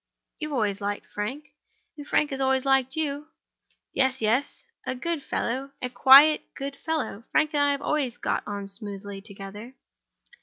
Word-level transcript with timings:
"You 0.39 0.51
always 0.55 0.81
liked 0.81 1.05
Frank. 1.05 1.49
And 1.95 2.07
Frank 2.07 2.31
always 2.31 2.65
liked 2.65 2.95
you." 2.95 3.27
"Yes, 3.93 4.19
yes—a 4.19 4.95
good 4.95 5.21
fellow; 5.21 5.73
a 5.79 5.91
quiet, 5.91 6.41
good 6.55 6.75
fellow. 6.75 7.25
Frank 7.31 7.53
and 7.53 7.61
I 7.61 7.71
have 7.73 7.83
always 7.83 8.17
got 8.17 8.41
on 8.47 8.67
smoothly 8.67 9.21
together." 9.21 9.75